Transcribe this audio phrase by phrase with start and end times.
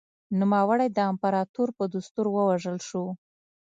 [0.39, 3.05] نوموړی د امپراتور په دستور ووژل شو